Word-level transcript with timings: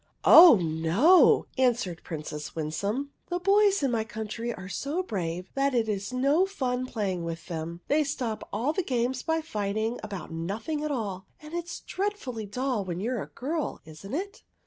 "Oh 0.39 0.55
no," 0.55 1.45
answered 1.59 2.01
Princess 2.03 2.55
Winsome;" 2.55 3.11
the 3.29 3.37
boys 3.37 3.83
in 3.83 3.91
my 3.91 4.03
country 4.03 4.51
are 4.51 4.67
so 4.67 5.03
brave 5.03 5.51
that 5.53 5.75
it 5.75 5.87
is 5.87 6.11
no 6.11 6.47
fun 6.47 6.87
playing 6.87 7.23
with 7.23 7.45
them. 7.45 7.81
They 7.87 8.03
stop 8.03 8.49
all 8.51 8.73
the 8.73 8.81
games 8.81 9.21
by 9.21 9.41
fighting 9.41 9.99
about 10.03 10.31
nothing 10.31 10.83
at 10.83 10.89
all; 10.89 11.27
and 11.39 11.53
it 11.53 11.67
's 11.69 11.81
dreadfully 11.81 12.47
dull 12.47 12.83
when 12.83 12.99
you 12.99 13.11
're 13.11 13.21
a 13.21 13.27
girl, 13.27 13.79
is 13.85 14.03
n't 14.03 14.15
it 14.15 14.43